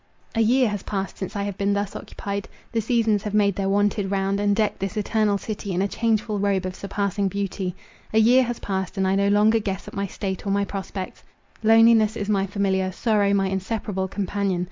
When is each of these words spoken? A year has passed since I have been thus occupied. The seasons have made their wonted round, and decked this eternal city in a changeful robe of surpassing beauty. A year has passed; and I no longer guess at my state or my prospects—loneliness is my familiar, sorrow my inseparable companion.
A 0.33 0.41
year 0.41 0.67
has 0.69 0.81
passed 0.81 1.19
since 1.19 1.35
I 1.35 1.43
have 1.43 1.59
been 1.59 1.73
thus 1.73 1.95
occupied. 1.95 2.49
The 2.71 2.81
seasons 2.81 3.21
have 3.21 3.35
made 3.35 3.55
their 3.55 3.69
wonted 3.69 4.09
round, 4.09 4.39
and 4.39 4.55
decked 4.55 4.79
this 4.79 4.97
eternal 4.97 5.37
city 5.37 5.73
in 5.73 5.81
a 5.83 5.87
changeful 5.87 6.39
robe 6.39 6.65
of 6.65 6.73
surpassing 6.73 7.27
beauty. 7.27 7.75
A 8.11 8.17
year 8.17 8.41
has 8.41 8.57
passed; 8.57 8.97
and 8.97 9.07
I 9.07 9.13
no 9.13 9.27
longer 9.27 9.59
guess 9.59 9.87
at 9.87 9.93
my 9.93 10.07
state 10.07 10.43
or 10.47 10.49
my 10.51 10.65
prospects—loneliness 10.65 12.15
is 12.17 12.29
my 12.29 12.47
familiar, 12.47 12.91
sorrow 12.91 13.31
my 13.35 13.47
inseparable 13.49 14.07
companion. 14.07 14.59